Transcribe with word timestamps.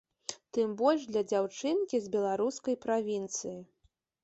Тым 0.57 0.71
больш 0.79 1.03
для 1.11 1.23
дзяўчынкі 1.33 2.01
з 2.07 2.11
беларускай 2.17 2.81
правінцыі. 2.89 3.57